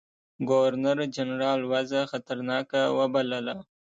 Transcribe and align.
ګورنرجنرال 0.49 1.61
وضع 1.71 2.01
خطرناکه 2.11 2.81
وبلله. 2.97 3.55